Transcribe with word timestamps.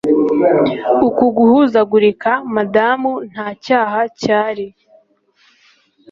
uku 1.07 1.25
guhuzagurika, 1.37 2.31
madamu, 2.55 3.11
nta 3.31 3.47
cyaha 3.65 4.01
cyari 4.21 4.67